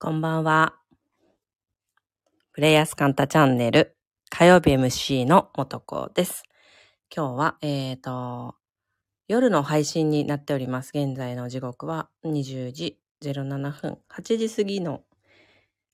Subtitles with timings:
[0.00, 0.76] こんばんは。
[2.52, 3.96] プレイヤースカンタチャンネル
[4.30, 6.44] 火曜日 MC の元子です。
[7.12, 8.54] 今日は、えっ、と、
[9.26, 10.92] 夜の配信になっております。
[10.94, 15.02] 現在の時刻は20時07分、8時過ぎの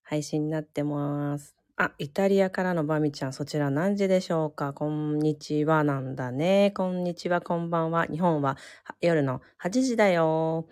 [0.02, 1.56] 配信になってます。
[1.78, 4.74] あ、イタリアからのバミちゃん、そちら何時でしょうか？
[4.74, 6.74] こんにちはなんだね。
[6.76, 8.04] こんにちは、こんばんは。
[8.04, 8.58] 日本は
[9.00, 10.68] 夜の8時だよ。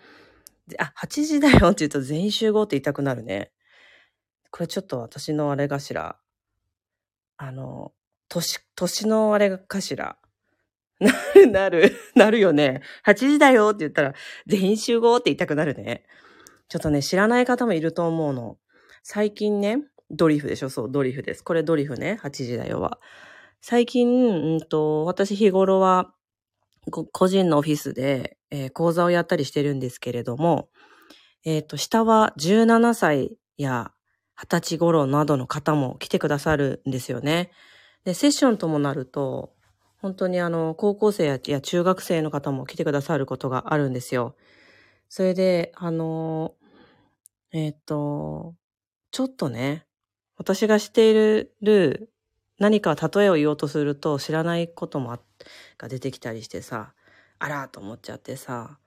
[0.79, 3.51] あ、8時だよって言うと全員集合って言いたくなるね。
[4.51, 6.17] これちょっと私のあれかしら。
[7.37, 7.93] あの、
[8.29, 10.17] 年、年のあれかしら。
[10.99, 12.81] なる、なる、なるよね。
[13.05, 14.13] 8時だよって言ったら
[14.47, 16.05] 全員集合って言いたくなるね。
[16.69, 18.57] ちょっとね、知らない方もいると思うの。
[19.03, 19.79] 最近ね、
[20.11, 20.69] ドリフでしょ？
[20.69, 21.43] そう、ドリフです。
[21.43, 22.19] これドリフね。
[22.23, 22.99] 8時だよは。
[23.61, 26.13] 最近、うんと、私日頃は、
[26.91, 30.69] 個人のオフィスで、えー講座をやったりしてるんですけれども、
[31.45, 33.91] えっ、と、下は17歳や
[34.37, 37.51] 20歳頃などの方も来てくださるんですよね。
[38.05, 39.53] で、セッションともなると、
[39.97, 44.35] 本当にあの、高校生やや中学生の方も来てくださることがあるんですよ。
[45.09, 46.55] それで、あの、
[47.51, 48.55] えっ、と、
[49.11, 49.85] ちょっとね、
[50.37, 52.12] 私がしている
[52.63, 55.19] 何か例えを言おうとすると知らないことも
[55.77, 56.93] が出てきたりしてさ、
[57.37, 58.79] あらと思っちゃってさ、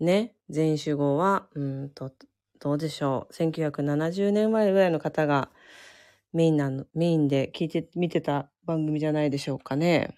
[0.00, 2.12] ね、全員集合は、うんと、
[2.60, 3.32] どうでしょう。
[3.32, 5.48] 1970年前ぐらいの方が
[6.34, 10.14] メインなの、メインで聞いて、見てた番組じゃないでしょうかね。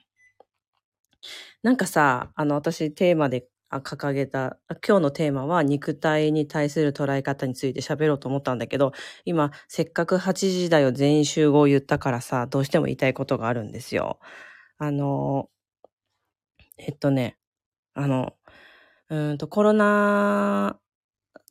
[1.62, 8.92] なんかさ、あの、私テーマで掲げた、今日のテーマは肉体に対する捉え方について喋ろうと思ったんだけど、
[9.24, 14.19] 今、せっかく8時だよ全員集合言ったからさ、どうしても言いたいことがあるんですよ。
[14.78, 15.50] あの、
[16.78, 17.36] えっとね、
[17.95, 18.34] あの、
[19.11, 20.79] うんと、コロナ、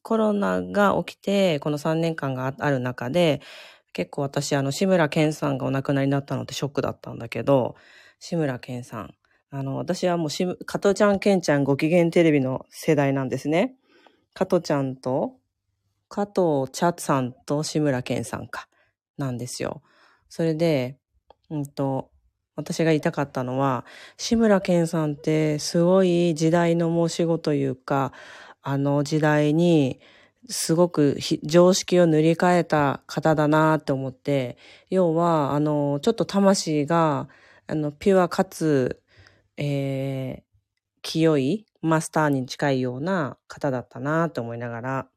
[0.03, 3.41] コロナが起きて、この3年間がある中で、
[3.94, 7.75] 結構私、あの、志村けんさんがお亡くなりになったのってショックだったんだけど、
[8.19, 9.16] 志村けんさん。
[9.50, 13.75] あの、私はもうし、加トちゃん、けんちゃん、ご機嫌テレビの世代なんですね。
[14.34, 15.35] 加トちゃんと、
[16.09, 18.68] 加藤茶さんと志村けんさんか、
[19.18, 19.81] なんですよ。
[20.30, 20.97] それで、
[21.50, 22.12] うんと、
[22.58, 23.85] 私が言いたかったのは、
[24.18, 28.12] 志村けんさんってすごい時代の申し子というか、
[28.62, 30.02] あの時代に
[30.50, 34.58] すごく常識を塗り替えた方だなって思って、
[34.90, 37.29] 要は、あの、ちょっと魂が、
[37.68, 39.02] あの、ピュアかつ、
[39.57, 40.44] えー、
[41.01, 45.07] 清いマスターに近いような方だったなって思いながら、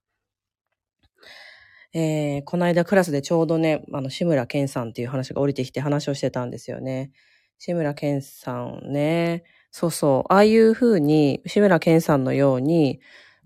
[1.92, 7.10] えー、この間クラスでちょうどね、あの、志村けんさんっていう話が降りてきて話をしてたんですよね。
[7.58, 9.44] 志村けんさんね。
[9.72, 10.32] そうそう。
[10.32, 13.00] ああいう風に、志村けんさんのように、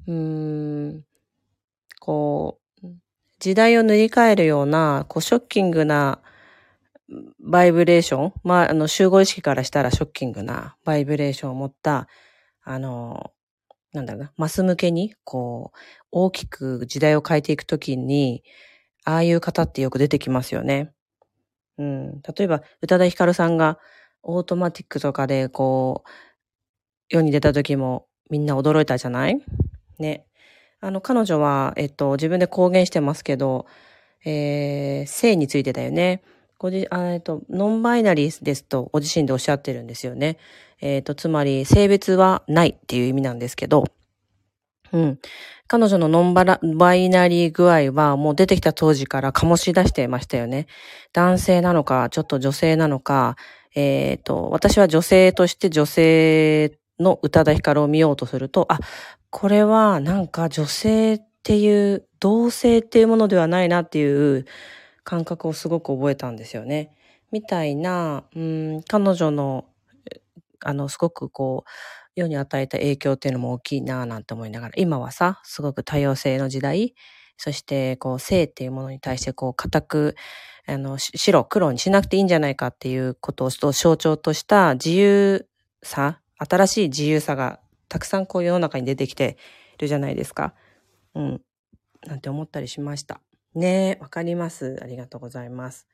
[0.07, 0.15] うー
[0.99, 1.05] ん、
[2.01, 2.87] こう、
[3.41, 6.21] 時代を塗り替えるような、こう、ショッキングな
[7.41, 12.09] バイブレーション、まあ、あの、集合意識からしたらショッキングなバイブレーションを持った、
[12.63, 13.33] あの、
[13.93, 15.79] なんだろうな、マス向けに、こう、
[16.11, 18.43] 大きく時代を変えていくときに、
[19.05, 20.93] ああいう方ってよく出てきますよね。
[21.79, 22.23] うん。
[22.23, 23.79] 例えば、宇多田ヒカルさんが、
[24.23, 26.11] オートマティックとかで、こう、
[27.11, 29.39] 世に出た時も、みんな驚いたじゃない？
[29.99, 30.27] ね。
[30.81, 33.67] あの、彼女は、えっと、自分で公言してますけど、
[34.25, 36.23] えー、性についてだよね。
[36.65, 40.39] ごじえっと、ノンバイナリーですと、ご自身でおっしゃってるんですよね。
[40.81, 43.85] えっと、つまり、性別はないっていう意味なんですけど、
[44.91, 45.19] うん。
[45.67, 50.67] 彼女のノンバラバイナリー具合はもう出てきた当時から醸し出してましたよね。
[51.13, 53.37] 男性なのか、ちょっと女性なのか、
[53.75, 58.79] えっ、と、私は女性として女性の宇多田ヒカルを見ようとすると、あ、
[59.29, 64.47] これはなんか女性っていう、同性っていうものではないなっていう
[65.05, 66.91] 感覚をすごく覚えたんですよね。
[67.31, 69.67] みたいな、うん、彼女の、
[70.65, 71.71] あの、すごくこう、
[72.17, 76.95] 世に与えた影響っていうのも大きいなぁなんて思いながら、今はさ、すごく多様性の時代、
[77.37, 80.17] そして、こう、性っていうものに対して、こう、固く、
[80.67, 85.49] あの、白、黒にしなくていいんじゃないかっていうことを象徴とした自由
[85.83, 89.37] さ、新しい自由さがたくさんこう世の中に出てきて
[89.79, 90.55] るじゃないですか。
[91.15, 91.43] うん。
[92.07, 93.21] なんて思ったりしました。
[93.55, 94.79] ねえ、わかります。
[94.83, 95.87] ありがとうございます。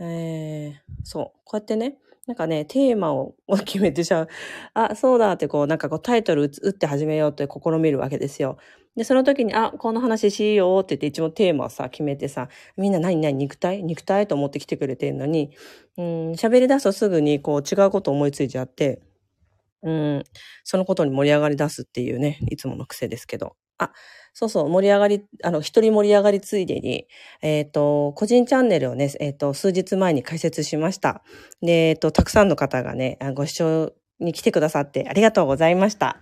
[0.00, 1.40] えー、そう。
[1.44, 3.34] こうやってね、なんかね、テーマを
[3.64, 4.28] 決めてじゃ
[4.74, 8.58] あ、あ、そうだってこう、なんかこうタイトル打って始めようって試みるわけですよ。
[8.96, 15.56] で、その時に、あ、この話しようって言って一応テーマをさ、決めてさ、みんな何何肉体肉体と思って来てくれてるのに、
[15.96, 19.00] うん、喋り出すとすぐにこう違うこと思いついちゃって、
[19.82, 20.24] うん、
[20.64, 23.56] そのことに盛り上がり出すっていうね、いつもの癖ですけど。
[23.78, 23.92] あ、
[24.34, 27.06] そうそう、盛り上がり、あの、一人盛り上がりついでに、
[27.42, 31.22] えっ、と、個人チャンネルをね、えっ、と、数日前に開設しました。
[31.62, 36.20] で、えっ、と、たくさんの方がね、ご視聴に来てくださってありがとうございました。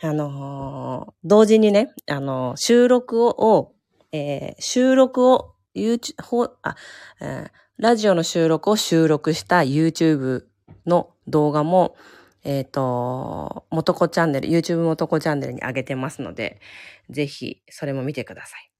[0.00, 3.72] あの同時にね、あの収録を、
[4.12, 6.76] えー、収録を、YouTube、あ、
[7.20, 7.46] え、
[7.78, 10.42] ラジオの収録を収録した YouTube
[10.86, 11.96] の動画も、
[12.44, 16.60] えっ、ー、と、もとこチャンネル、YouTube もとこチャンネルに上げてますので、
[17.08, 18.70] ぜひ、それも見てください。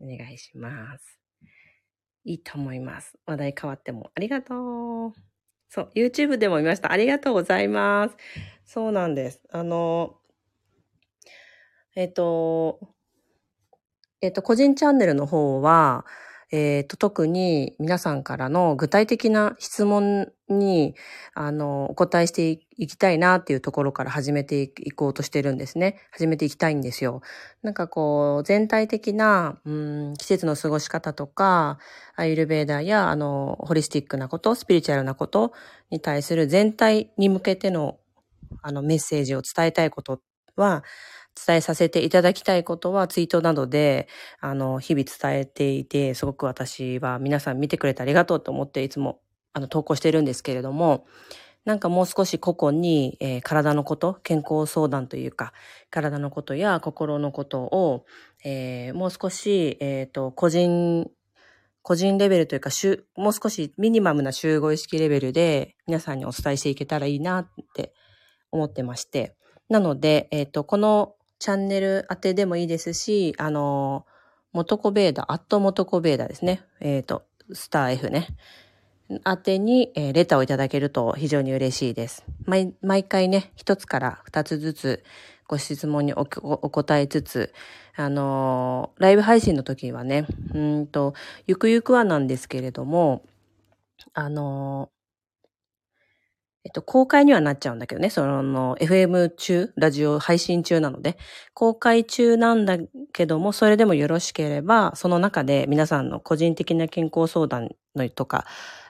[0.00, 1.18] お願いします。
[2.24, 3.18] いいと思います。
[3.26, 4.10] 話題変わっても。
[4.14, 5.12] ありがとう。
[5.68, 6.92] そう、YouTube でも見ました。
[6.92, 8.16] ありがとうございます。
[8.64, 9.42] そうなんです。
[9.50, 10.16] あの、
[11.96, 12.78] えっ、ー、と、
[14.20, 16.06] えっ、ー、と、個人チャンネルの方は、
[16.52, 20.96] えっ、ー、と、特に皆さんからの具体的な質問に、
[21.32, 26.00] あの、お答えしていきたいなっていうところから始めていこうとしてるんですね。
[26.10, 27.22] 始めていきたいんですよ。
[27.62, 31.78] なんかこう、全体的な、うん、季節の過ごし方とか、
[32.16, 35.52] アイルベーダーや、あの、ホリスティックなこと、スピリチュアルなこと
[35.90, 37.98] に対する全体に向けての、
[38.62, 40.20] あの、メッセージを伝えたいこと
[40.56, 40.82] は、
[41.34, 44.08] 伝えさせていただきたいことはツイートなどで、
[44.40, 49.20] あの、日々伝えていて、すごく私は皆さん見てくれてありがとうと思っていつも、
[49.52, 51.06] あの、投稿してるんですけれども、
[51.64, 55.52] なんかもう少し個々に、えー、体のこと、健康相談というか、
[55.90, 58.06] 体のことや心のことを、
[58.44, 61.10] えー、もう少し、えっ、ー、と、個人、
[61.82, 62.70] 個人レベルというか、
[63.16, 67.92] もう少しミニマムな集合意識レベルで皆さんにお伝えしていけたらいいなって
[68.50, 69.36] 思ってまして。
[69.68, 74.04] なので、えっ、と、このチャンネル宛てでもいいですし、あの、
[74.52, 76.62] 元子ベーダ、アット元子ベーダですね。
[76.80, 78.28] えっ、ー、と、スター F ね。
[79.26, 82.24] 宛てに、えー、レターをいただけると非常に嬉しいです。
[82.44, 85.04] 毎毎回ね、一つから二つずつ
[85.48, 87.54] ご質問にお答えつつ、
[87.96, 91.14] あのー、ライブ配信の時はね、うんと、
[91.46, 93.24] ゆくゆくはなんですけれども、
[94.12, 94.90] あの
[96.64, 101.16] えっと、公開にはなっちゃうんだけどね、その、FM 中、ラジオ配信中なので、
[101.54, 102.76] 公開中なんだ
[103.14, 108.44] けども、それでもよろしければ、その中で皆さんの個人的な健康相談のとか、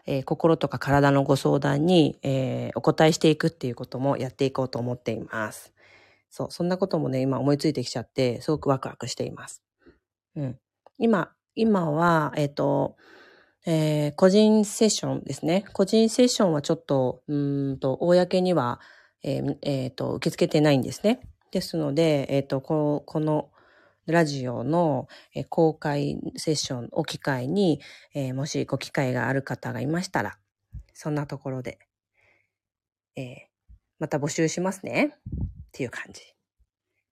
[0.07, 5.73] えー、心とか体のご相談に、えー、お答えしていくっていうこともやっていこうと思っています。
[6.29, 9.63] そう、そんなこともね、今思いついてきちゃって、すごくワクワクしています。
[10.35, 10.59] うん。
[10.99, 12.97] 今、今は、えっ、ー、と、
[13.67, 15.65] えー、個人セッションですね。
[15.73, 17.37] 個人セッションはちょっと、う
[17.73, 18.81] んと、公には、
[19.23, 21.21] えーえー、と、受け付けてないんですね。
[21.51, 23.51] ですので、えっ、ー、と、この、
[24.07, 27.81] ラジオの、えー、公開セッションを機会に、
[28.15, 30.39] えー、もしご機会がある方がいましたら、
[30.95, 31.79] そんなところで、
[33.17, 33.25] えー、
[33.99, 35.17] また募集しますね。
[35.69, 36.23] っていう感じ。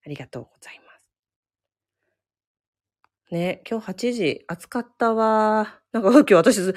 [0.05, 0.88] ありがとうございます。
[3.31, 5.81] ね、今日8時、暑かったわ。
[5.93, 6.75] なんか 今日私雑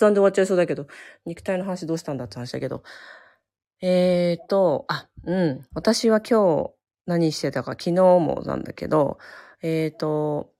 [0.00, 0.86] 談で終わっちゃいそうだけど、
[1.26, 2.82] 肉体の話どうしたんだって話だけど。
[3.82, 5.66] えーと、あ、うん。
[5.74, 6.70] 私は今日
[7.06, 9.18] 何してたか、昨日もなんだけど、
[9.60, 10.52] えーと、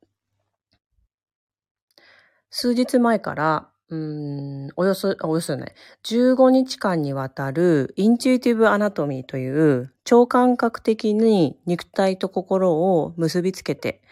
[2.51, 14.03] 数日前から、うん、およそ、およそね、15日間にわたるインチュイティブアナトミーという超感覚的に肉体と心を結びつけて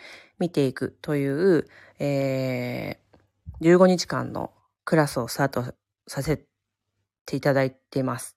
[0.41, 1.69] 見ていくという、
[1.99, 4.53] えー、15日間の
[4.85, 5.75] クラスをスタート
[6.09, 6.45] させ
[7.27, 8.37] ていただいています。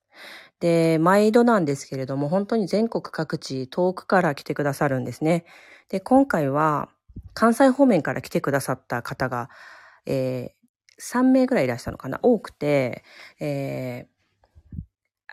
[0.60, 5.44] で、毎度なんですけれども、本当に全国各地遠くから来てくださるんですね。
[5.88, 6.88] で、今回は
[7.32, 9.50] 関西方面から来てくださった方が、
[10.06, 12.20] えー、3名ぐらいいらっしゃるのかな？
[12.22, 13.02] 多くて、
[13.40, 14.80] えー、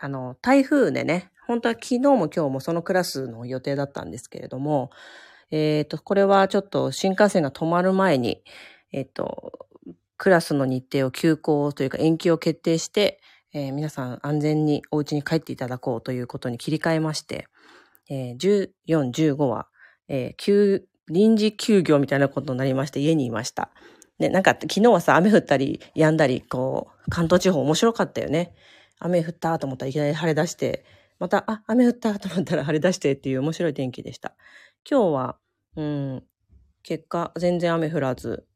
[0.00, 4.90] あの、台風でね、本当は昨日も今日もそのクラスの予定だったんですけれども、
[5.52, 8.42] えっ、ー、と、これはちょっと新幹線が止まる前に、
[8.90, 9.68] えっ、ー、と、
[10.16, 13.20] クラスの日程を休校というか延期を決定して、
[13.52, 17.48] えー、皆さん安全にお家に帰っていただこうということに切り替えまして、
[18.08, 19.68] えー、14、15は、
[20.08, 23.70] えー、臨時休業みたいなことになりまして家にいました。
[24.18, 28.54] で、なんか昨日はさ、雨降ったり止んだり、こう、関東地方面白かったよね。
[29.00, 30.84] 雨降ったと思ったらいきなり晴れ出して、
[31.18, 34.34] また、あ、雨降ったと思ったら晴れ出してっていう面白い天気でした。
[34.88, 35.36] 今日は、
[35.76, 36.24] うん。
[36.82, 38.46] 結果、全然雨降らず、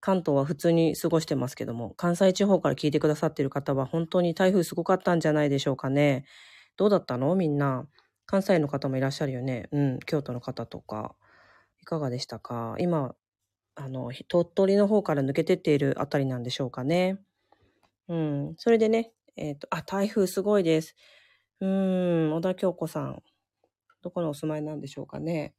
[0.00, 6.24] 関東は普通に過ごしてますけども、関西地方から聞いてくださっている方は本当に台風すごかったんじゃないでしょうかね。
[6.76, 7.34] どうだったの？
[7.34, 7.88] みんな。
[8.26, 9.68] 関西の方もいらっしゃるよね。
[9.72, 9.98] うん。
[10.00, 11.16] 京都の方とか。
[11.80, 12.76] いかがでしたか？
[12.78, 13.14] 今、
[13.74, 17.18] あの、鳥取の方から抜けてっているあたりなんでしょうかね。
[18.06, 18.54] うん。
[18.58, 20.94] それでね、えっ、ー、と、あ、台風すごいです。
[21.60, 22.34] うん。
[22.34, 23.22] 小田京子さん。
[24.02, 25.54] どこのお住まいなんでしょうかね。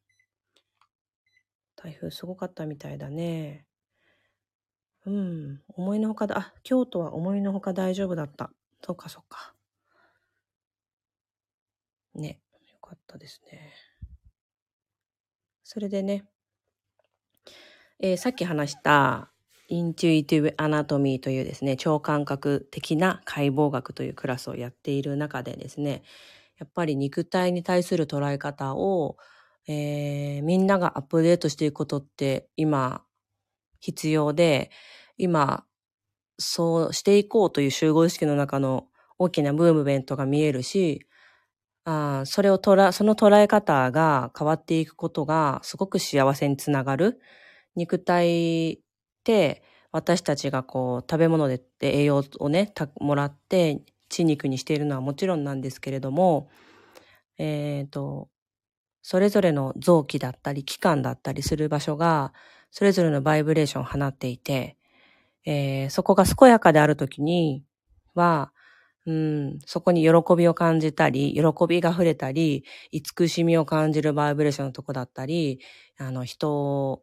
[1.81, 3.65] 台風すごかったみたいだね。
[5.05, 5.62] うん。
[5.69, 8.51] 思いのほかだ、あ、京都は思いのほか大丈夫だった。
[8.86, 9.55] そうか、そうか。
[12.15, 12.41] ね。
[12.69, 13.71] よかったですね。
[15.63, 16.25] それでね、
[18.00, 19.31] えー、さっき話した
[19.69, 26.03] インチュイティブアナトミーというですね、超感覚的な解剖学というクラスをやっている中でですね、
[26.57, 29.15] やっぱり肉体に対する捉え方を、
[29.71, 33.03] えー、みんながアップデートしていくことって今
[33.79, 34.71] 必要で、
[35.17, 35.63] 今、
[36.38, 41.05] そうしていこうという集合意識の中の大きなムーブメントが見えるし、
[41.85, 47.19] あそれを捉その捉え方が変わっていくことがすごく幸せにつながる。
[47.75, 48.79] 肉体っ
[49.23, 56.49] て私たちがこう食べ物で栄養をね、もらって血肉にしているのはもちろんなんですけれども、
[57.38, 58.29] えっ、ー、と、
[59.01, 62.34] それぞれの臓器だったり器官だったりする場所が
[62.72, 64.77] それぞれのバイブレーションを放っていて、
[65.46, 67.63] えー、そこが健やかであるときに
[68.13, 68.51] は、
[69.06, 75.60] うん、そこに喜びを感じたり、喜びが溢れたり、慈しみを感じるバイブレーションのとこだったり、
[75.98, 77.01] あの、人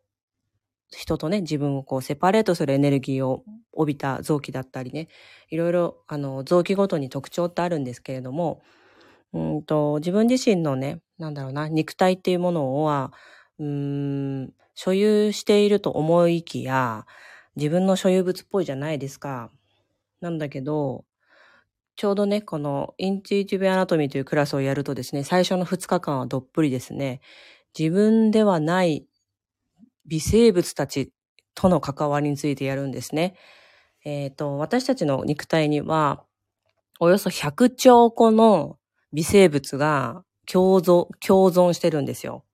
[0.91, 5.09] 人とね、自分をこうセパレートするエネルギーを帯びた臓器だったりね、
[5.51, 8.63] いろいろ、あの、臓器ごとに特徴ってあるんですけれども、
[9.37, 13.13] うんと、自分自身のね、なんだろうな、肉体っていうものは、
[13.59, 13.67] うー
[14.45, 17.07] ん、所有していると思いきや、
[17.55, 19.51] 自分の所有物っぽいじゃないですか。
[20.21, 21.05] なんだけど、
[21.97, 27.21] ちょうどね、このインチュイティブアナトミーというクラスをやるとですね、最初の2日間はどっぷりですね、
[27.79, 29.07] 自分ではない
[30.07, 31.13] 微生物たち
[31.55, 33.35] との関わりについてやるんですね。
[34.05, 36.25] えっ、ー、と、私たちの肉体には、
[37.01, 38.79] およそ100兆個の
[39.17, 42.45] 微生物が共存、共存してるんですよ。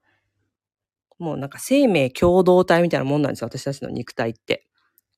[1.19, 4.65] もうなんか生命共同体みたいなもんなんですよ、私たちの肉体って。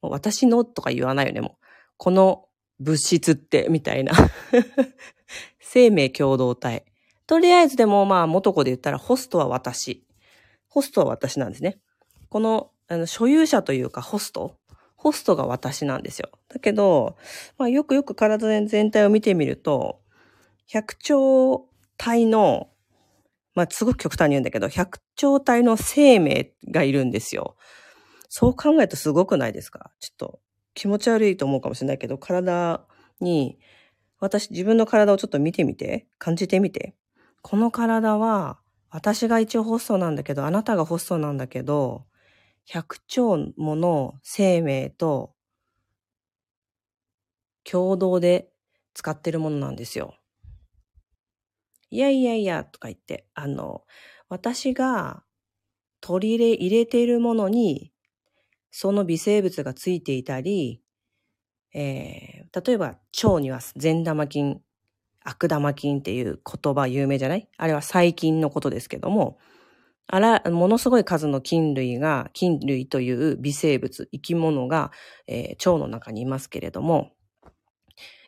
[0.01, 1.65] もう私のとか言わないよね、もう。
[1.99, 2.47] この
[2.81, 4.15] 物質って、みたいな。
[5.61, 6.87] 生命共同体。
[7.27, 10.07] とりあえずでもまあ元子で言ったらホストは私。
[10.69, 11.79] ホストは私なんですね。
[12.31, 14.57] この、あの、所有者というかホスト、
[14.97, 16.31] ホストが私なんですよ。
[16.49, 17.19] だけど、
[17.59, 20.01] まあ、よくよく体全体を見てみると、
[20.73, 22.71] 100兆体の、
[23.55, 27.57] まあ、すごく極端に言うんだけど、100兆体の生命がいるんですよ。
[28.29, 29.91] そう考えるとすごくないですか？
[30.01, 30.41] ちょっと
[30.75, 32.85] 気持ち悪いと思うかもしれないけど、体
[33.21, 33.59] に、
[34.21, 36.95] 私、自分の体をちょっと見てみて、感じてみて。
[37.43, 38.59] この体は、
[38.91, 42.07] 私が一応ホストなんだけど、あなたがホストなんだけど、
[42.67, 45.35] 100兆もの生命と
[47.65, 48.51] 共同で
[48.93, 50.15] 使ってるものなんですよ。
[51.95, 53.83] いやいやいや、とか言って、あの、
[54.29, 55.23] 私が
[56.01, 57.93] 取り入れ、ているものに、
[58.73, 60.83] その微生物がついていたり、
[61.73, 64.61] えー、例えば腸には善玉菌、
[65.23, 67.49] 悪玉菌っていう言葉有名じゃない？
[67.57, 69.39] あれは細菌のことですけども、
[70.09, 74.91] あら、ものすごい数の菌類が、菌類という微生物、生き物が、
[75.29, 77.13] えー、腸の中にいますけれども、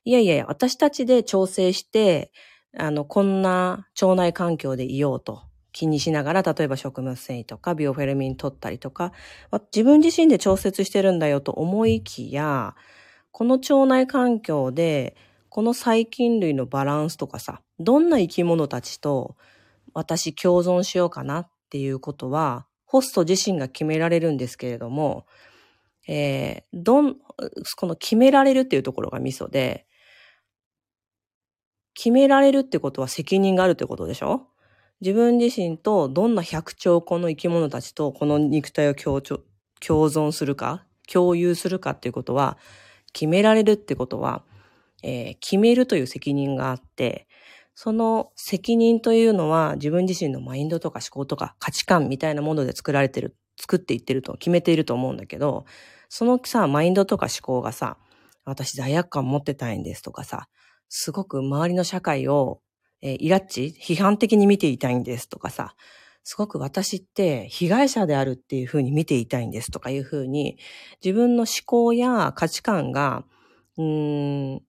[0.05, 2.31] いやいやいや、私たちで調整して、
[2.79, 5.43] あの、こんな腸内環境でいようと
[5.73, 9.13] 気にしながら、例えば食物繊維とかビオフェルミン取ったりとか、
[9.75, 12.75] 自分自身で調節してるんだよと思いきや、
[13.33, 15.17] この腸内環境で、
[15.49, 19.37] この細菌類のバランスとかさ、どんな生き物たちと
[19.95, 25.27] 私共存しようかなっていうことは、ホスト自身が決められるんですけれども、
[26.09, 27.17] えー、どん、
[27.77, 29.86] この決められるっていうところがミソで、
[31.97, 34.47] 決められるってことは責任があるってことでしょ？
[35.01, 39.41] 自分自身とどんな百兆個の生き物たちとこの肉体を共共
[39.81, 42.59] 存するか、共有するかっていうことは、
[43.13, 44.45] 決められるってことは、
[45.03, 47.29] えー、決めるという責任があって、
[47.75, 55.65] その責任というのは自分自身のマインドとか思考とか価値観みたいなもので作られてる、作っていってると決めていると思うんだけど、
[56.09, 57.99] そのさ、マインドとか思考がさ、
[58.45, 60.49] 私罪悪感持ってたいんですとかさ、
[60.89, 62.61] すごく周りの社会を、
[63.03, 65.75] えー、イラッチ批判的に見ていたいんですとかさ、
[66.23, 70.59] すごく私って被害者であるっていうふうに見ていたいんですとかいうふうに、
[71.05, 73.25] 自分の思考や価値観が、
[73.77, 74.63] うーん、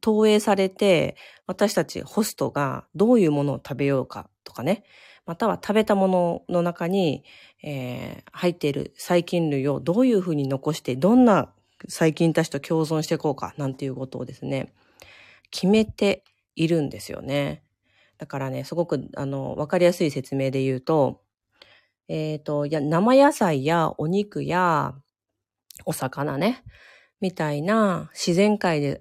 [0.00, 1.16] 投影されて、
[1.46, 4.84] 私たちホストがどういうものを食べようかとかね、
[5.26, 7.24] または食べたものの中に、
[7.62, 11.52] えー、入っている細菌類をどういうふうに残して、どんな
[11.88, 14.72] 細菌たちと共存していこうか、なんていうことをですね、
[15.50, 17.62] 決めているんですよね。
[18.18, 21.22] だからね、すごく、あの、わかりやすい説明で言うと、
[22.08, 24.94] えっ、と、や、生野菜やお肉や
[25.84, 26.62] お魚ね、
[27.20, 29.00] みたいな自然界で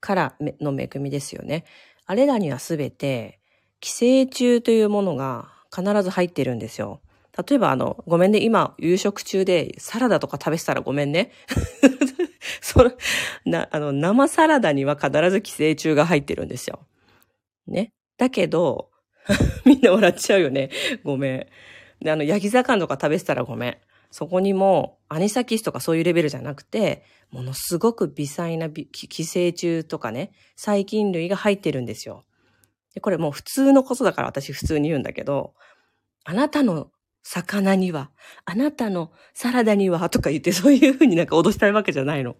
[0.00, 1.64] からの恵みですよね。
[2.06, 3.40] あれらにはすべて
[3.80, 7.00] 寄生虫というものが必ず入ってるんですよ。
[7.36, 11.32] 例えばあの、ごめんね、今夕食中でサラダとか食べてたらごめんね。
[12.60, 12.92] それ、
[13.44, 16.86] な、あの、生サラダには必ず寄生虫が入ってるんですよ。
[17.66, 17.92] ね。
[18.16, 18.90] だけど、
[19.64, 20.70] みんな笑っちゃうよね。
[21.02, 21.46] ごめん。
[22.00, 23.76] で、あの、焼き魚とか食べてたらごめん。
[24.10, 32.24] そこにも、アニサキスとかそういうレベルじゃなくて、ものすごく微細な寄生虫とかね、細菌類が入ってるんですよ。
[32.96, 35.52] でこれもう普通のことだから私普通に言うんだけど、
[36.24, 36.90] あなたの
[37.28, 38.12] 魚には、
[38.44, 42.36] あなたのサラダには、とか言ってそういうふうになんか脅したいわけじゃないの。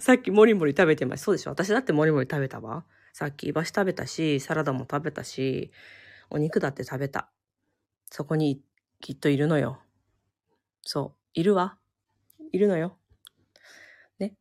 [0.00, 1.26] さっきもりもり食べてました。
[1.26, 2.84] そうでしょ私だってもりもり食べたわ。
[3.12, 5.70] さっきイワシ食べたし、サラダも食べたし、
[6.28, 7.30] お肉だって食べた。
[8.10, 8.60] そこに
[9.00, 9.78] きっといるのよ。
[10.82, 11.20] そう。
[11.34, 11.78] いるわ。
[12.50, 12.96] いるのよ。
[14.18, 14.34] ね。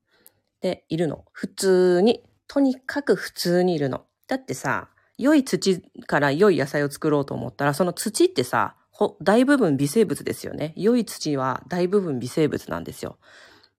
[0.61, 1.25] で、いるの。
[1.31, 4.07] 普通に、とにかく普通にいるの。
[4.27, 8.75] だってさ、良い土から良い野菜を作ろうと思ったら、その土ってさ、
[9.21, 10.73] 大部分微生物ですよね。
[10.75, 13.17] 良い土は大部分微生物なんですよ。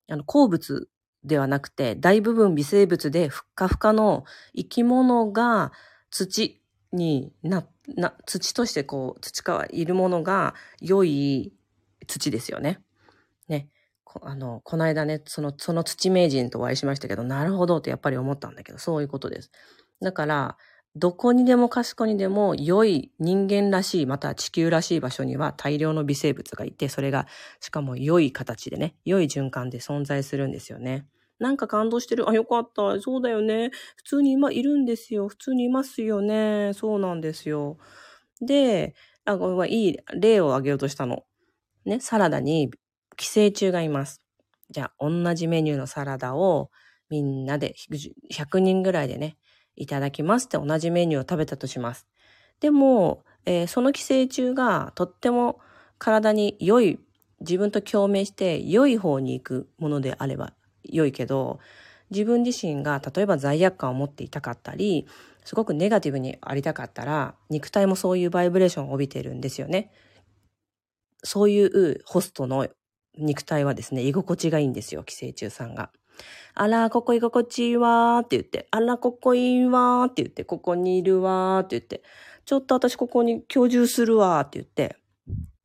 [0.09, 0.89] あの、鉱物
[1.25, 4.25] ではなくて、大部分微生物でふっかふかの
[4.55, 5.73] 生き物が
[6.11, 6.61] 土
[6.93, 11.53] にな、な、土としてこう、土からいるものが良い
[12.07, 12.81] 土ですよね。
[13.49, 13.69] ね。
[14.23, 19.51] あの、この間ね、その、その土名人とお会いしましたけど、なるほどってやっぱり思ったんだけど、そういうことです。
[20.01, 20.57] だから、
[20.97, 27.27] どこにでもかしこにでも良い人間らしい、また地球らしい場所には大量の微生物がいて、それが
[27.61, 31.07] しかも良い形でね、良い循環で存在するんですよね。
[31.39, 32.29] なんか感動してる。
[32.29, 33.01] あ、よかった。
[33.01, 33.71] そうだよね。
[33.97, 35.29] 普通に今いるんですよ。
[35.29, 36.73] 普通にいますよね。
[36.75, 37.79] そうなんですよ。
[38.41, 41.25] で、あ、ごめん、いい例を挙げようとしたの。
[41.87, 42.71] ね、サラダに
[43.17, 44.23] 寄生虫がいます。
[44.71, 46.71] じゃあ、同じメニューのサラダを
[47.09, 47.75] みんなで
[48.31, 49.39] 100人ぐらいでね、
[49.81, 52.07] いただきますって同じメニューを食べたとします。
[52.61, 55.59] でも、えー、その寄生虫がとっても
[55.99, 57.01] 体に良い、
[57.41, 60.53] 自分と共鳴して良い方に行くものであれば
[60.85, 61.59] 良いけど、
[62.11, 65.07] 自分自身が例えば罪悪感を持っていたかったり、
[65.45, 69.91] すごくネガティブにありたかったら、肉体もそういうバイブレーションを帯びてるんですよね。
[71.25, 72.69] そういうホストの
[73.17, 75.91] 肉体はですね、居心地がいいんですよ、寄生虫さんが。
[76.55, 82.03] あら、ここ居心地いいわーって言って、あら、ここいいわーって言って、ここにいるわーって言って、
[82.45, 84.97] ちょっと私ここに居住するわーって言って、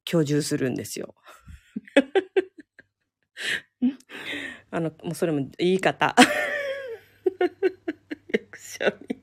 [0.06, 1.16] 居住するんですよ。
[4.72, 6.16] あの、もうそれも言い方。
[8.32, 9.22] 役所に。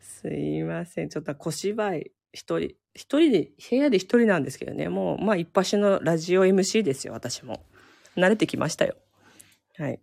[0.00, 1.08] すいません。
[1.08, 4.88] ちょっと小芝居、一人、一人で、部屋で一人なんですけどね。
[4.88, 7.64] もう、まあ一発のラジオ MC ですよ、私も。
[8.16, 8.96] 慣れてきましたよ。
[9.78, 10.00] はい。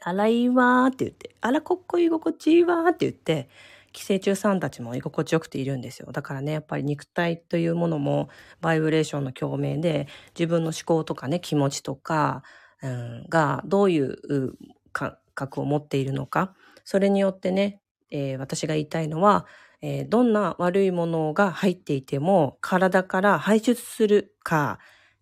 [0.00, 3.48] あら、いいわーって言って、あら、こっこいい心地いいわーって言って、
[3.92, 6.10] 寄生虫さんたちも居心地よくているんですよ。
[6.12, 8.30] だからね、やっぱり肉体というものも
[8.62, 12.42] バイブレーションの共鳴で、自分の思考とかね、気持ちとか、
[12.82, 14.56] うん、がどういう
[14.92, 16.54] 感覚を持っているのか、
[16.84, 17.80] それによってね、
[18.10, 19.46] えー、私が言いたいのは、
[19.82, 24.78] えー、どんな悪いものが入っていても体から排出するか、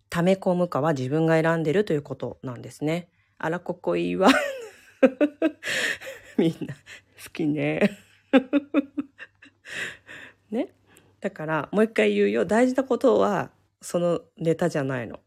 [0.09, 3.09] 溜め込むかは自分が選んでるということなんですね。
[3.43, 4.29] あら、ここいいわ。
[6.37, 6.75] みんな
[7.23, 7.97] 好きね。
[10.51, 10.71] ね。
[11.21, 12.45] だから、もう一回言うよ。
[12.45, 13.49] 大事なことは、
[13.81, 15.19] そのネタじゃないの。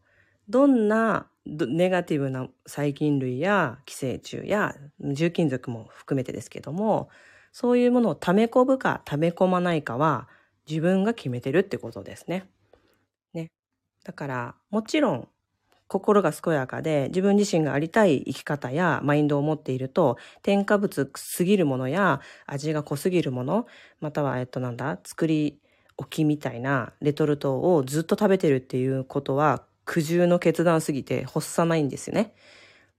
[0.47, 7.09] どんなネガティブな細菌類や寄生虫や重金属も含めてですけども、
[7.51, 10.29] そういうものを溜め込むか溜め込まないかは
[10.69, 12.49] 自分が決めてるってことですね。
[13.33, 13.51] ね。
[14.05, 15.27] だから、もちろん
[15.87, 23.67] 心が健やかで自分自身がありたい生き方やマインドを持っていると添加物すぎるものや味が濃すぎるもの
[23.99, 25.59] またはえっとなんだ作り
[25.97, 32.33] 置きみたいなレトルトをずっと食べてるっていうことは苦渋の決断すぎて欲さないんですよね。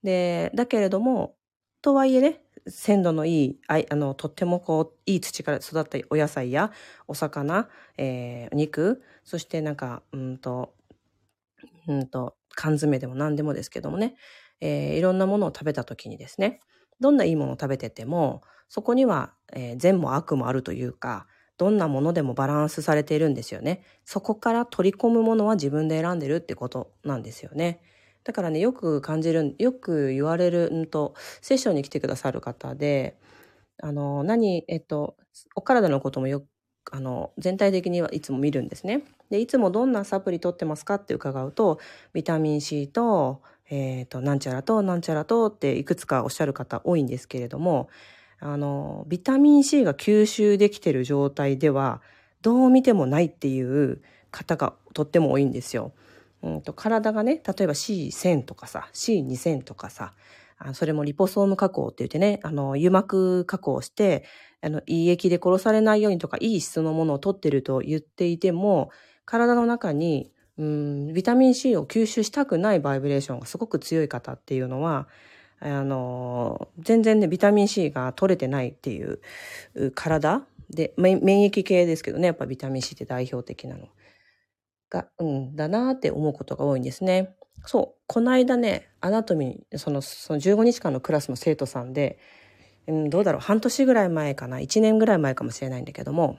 [0.02, 1.34] でだけれども
[1.82, 6.72] とはいえね鮮度のいいああのとってもこういい土から育ったお野菜や
[7.06, 10.72] お魚、えー、肉そしてなんかうんと
[11.86, 14.16] うんと缶詰でも何でもですけどもね、
[14.60, 16.60] えー、いろんなものを食べた時にですね、
[16.98, 21.26] どんないいものを食べてても、そこには、えー、善も悪もあるというか、
[21.58, 23.82] どんなものでもバランスされているんですよね。
[24.04, 27.80] そこから取り込むものは自分で選んでるってことなんですよね。
[28.24, 33.18] だからね、よく感じる、よく言われる、んと、セッションに来てくださる方で、
[33.82, 35.16] あの、何、えっと、
[35.54, 36.44] お体のこともよ
[36.90, 39.02] あの、全体的にはいつも見るんですね。
[39.30, 41.78] で、いつもどんなサプリ取ってますかって伺うと、
[42.12, 47.88] ビタミン C と、えっ、ー、と、なんちゃらと、なんちゃらとっていくつかおっしゃる方多いんですけれども、
[48.38, 52.00] あの、ビタミン C が吸収できてる状態では、
[52.42, 55.92] どう見てもないっていう方がとっても多いんですよ。
[56.42, 60.12] うんと体がね、例えば C1000 とかさ、C2000 とかさ、
[60.58, 64.24] あそれもリポソーム加工って言ってね、あの、油膜加工して、
[64.66, 68.90] あの、いい液で殺されないようにとか、いい質のものを取ってると言っていても、
[69.24, 75.06] 体の中に、うん、ビタミン C を吸収したくないバイブレーションがすごく強い方っていうのは、
[75.60, 79.20] あの、全然ね、ビタミン C が取れてないっていう
[79.94, 83.86] 体で、免疫系ですけどね、やっぱビタミン C って代表的なの
[84.90, 87.36] が、うん、だなって思うことが多いんですね。
[87.66, 88.02] そう。
[88.08, 92.18] この間ね、アナトミー、その、その15日間のクラスの生徒さんで、
[92.88, 96.38] うん、どうだろう、半年ぐらい前かな、1年ぐらい前かもしれないんだけども、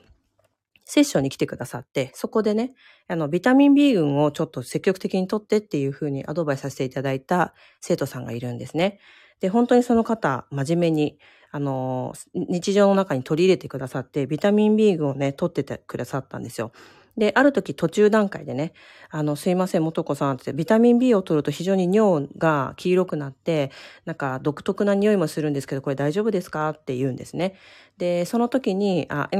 [0.85, 2.73] セッションに来てくださって、そこでね、
[3.09, 8.99] あの、ビタミン B 群をちょっと積極的にとってっていうふうにアドバイスさせていただいた生徒さんがいるんですね。
[9.41, 11.19] で、本当にその方、真面目に、
[11.51, 16.71] あの、日常の中に取り入れてくださって、ビタミン B 群をね、取っててくださったんですよ。
[17.17, 18.73] で、ある時途中段階でね、
[19.09, 23.71] あの、すいません、元子さんって、ビタミン B を取ると非常に尿が黄色くなって、
[24.05, 26.69] なんか独特な匂いもするんですけど、これ大丈夫ですか？
[26.69, 27.55] って言うんですね。
[27.97, 29.37] で、その時に、あ、う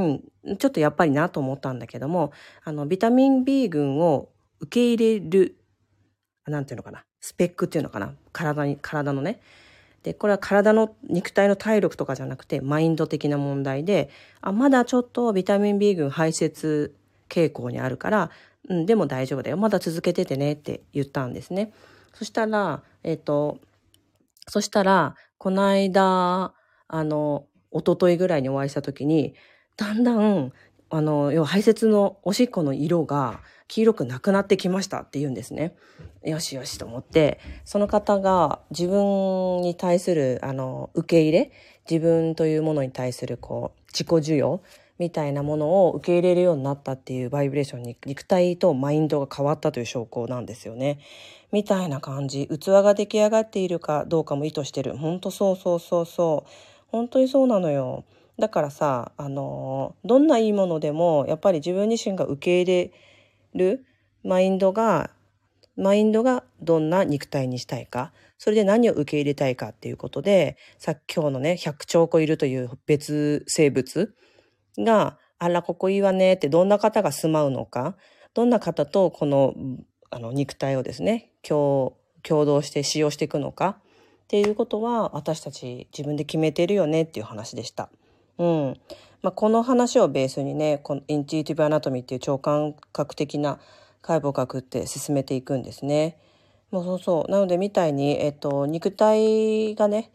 [0.52, 2.32] ん、ちょっとやっぱりなと思ったんだけども、
[2.64, 5.56] あの、ビタミン B 群を受け入れる、
[6.46, 9.40] なんていうのかな、スペックっていうのかな、体に、体のね。
[10.02, 14.10] で、これは体の肉体の体力とかじゃなくて、マインド的な問題で、
[14.40, 16.92] あ、まだちょっとビタミン B 群排泄
[17.28, 18.30] 傾向にあるから、
[18.68, 19.56] うん、でも大丈夫だよ。
[19.56, 21.72] まだ続けててねって言ったんですね。
[22.14, 23.58] そしたら、えっ、ー、と、
[24.48, 26.52] そしたら、この間、
[26.88, 29.34] あの、一昨日ぐらいにお会いした時に、
[29.76, 30.52] だんだん、
[30.90, 35.76] あの、要は排泄のおしっこの色が黄色くなくなってきましたって言うんですね。
[36.24, 41.52] よしよしと思って、その方が自分に対する、あの、受け入れ、
[41.88, 44.62] 自分というものに対する、こう、自己需要
[44.98, 50.98] みたいなものを受け入れるようになったっていうバイブレーションに肉体とマインドが変わったという証拠なんですよね。
[51.52, 52.48] みたいな感じ。
[52.48, 54.96] 器が出来上がっているかどうかも意図してる。
[54.96, 56.50] ほんとそうそうそうそう。
[56.88, 58.04] 本当にそうなのよ。
[58.38, 62.92] だからさ、あの、どんないいものでも、やっぱり自分自身が受け入れ
[63.54, 63.84] る
[64.22, 65.10] マインドが、
[65.76, 74.14] マインドがどんな肉体にしたいか、それで何を受け入れたいかっていうことで、さっき今日のね、100兆個いるという別生物
[74.78, 77.96] が、あら、ここいいわねってどんな方が住まうのか、
[78.34, 79.54] どんな方とこの、
[80.10, 83.78] あの、肉体をですね、共、共同して使用していくのか
[84.24, 87.88] っていうことは、私たち自分で決めてるよねっていう話でした。
[88.38, 88.80] うん。
[89.22, 93.58] まあ、この話をベースにね、このインチュイティブアナトミーっていう超感覚的な
[94.00, 96.18] 解剖学って進めていくんですね。
[96.70, 97.30] もうそうそう。
[97.30, 100.10] なので、みたいに、えっと、肉体がね、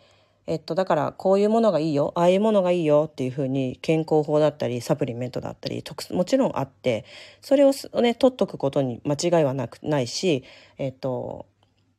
[0.45, 7.05] えっと、だからこういうものがいいよ、ああいうものがいいよっていうふうに健康法だったり、サプリメントだったり、もちろんあって、
[7.41, 10.43] それをね、取っとくことに間違いはなく、ないし、
[10.77, 11.45] えっと、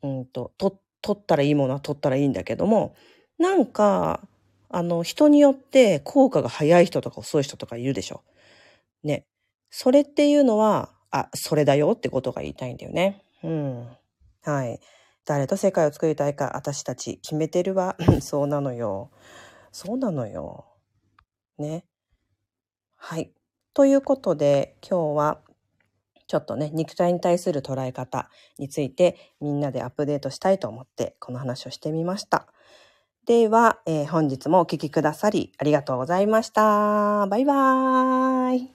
[0.03, 2.95] うんと、と、取ったらいいものは取ったらいいんだけども、
[3.39, 4.21] なんか、
[4.69, 8.23] あの、人によって効果が早い人とか遅い人とかいるでしょ。
[9.05, 9.25] ね。
[9.71, 13.23] それっていうのは、あ、それだよってことが言いたいんだよね。
[13.43, 13.89] うん。
[14.43, 14.81] はい。
[15.25, 17.97] 誰と世界を作りたいか私たち決めてるわ。
[18.21, 19.11] そうなのよ。
[19.73, 20.67] そうなのよ。
[21.59, 21.85] ね。
[22.97, 23.33] はい。
[23.73, 25.41] ということで今日は
[26.27, 32.49] ちょっとね、肉体に対する捉え方についてみんなでアップデートしたいと思ってこの話をしてみました。
[33.27, 37.27] では、えー、本日もお聴きくださりありがとうございました。
[37.27, 38.74] バイバーイ。